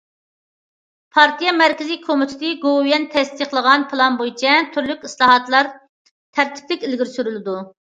پارتىيە 1.17 1.51
مەركىزى 1.57 1.97
كومىتېتى، 2.07 2.49
گوۋۇيۈەن 2.63 3.05
تەستىقلىغان 3.17 3.87
پىلان 3.93 4.19
بويىچە، 4.23 4.57
تۈرلۈك 4.73 5.07
ئىسلاھاتلار 5.11 5.73
تەرتىپلىك 6.41 6.91
ئىلگىرى 6.91 7.15
سۈرۈلىدۇ. 7.17 7.59